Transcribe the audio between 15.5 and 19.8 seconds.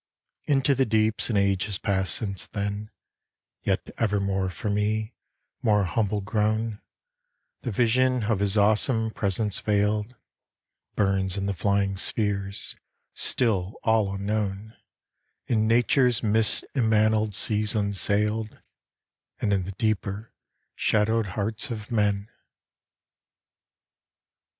nature's mist immantled seas unsailed, And in the